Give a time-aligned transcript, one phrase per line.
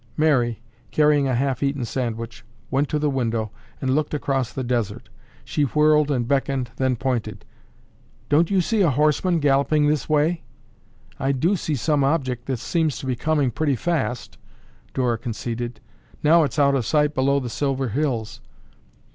[0.17, 5.09] Mary, carrying a half eaten sandwich, went to the window and looked across the desert.
[5.45, 7.45] She whirled and beckoned, then pointed.
[8.27, 10.41] "Don't you see a horseman galloping this way?"
[11.19, 14.39] "I do see some object that seems to be coming pretty fast,"
[14.95, 15.79] Dora conceded.
[16.23, 18.41] "Now it's out of sight below the silver hills."